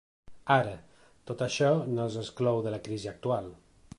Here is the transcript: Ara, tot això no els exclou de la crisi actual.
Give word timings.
Ara, 0.53 0.71
tot 1.31 1.43
això 1.47 1.69
no 1.91 2.01
els 2.07 2.17
exclou 2.23 2.65
de 2.69 2.75
la 2.77 2.83
crisi 2.89 3.13
actual. 3.15 3.55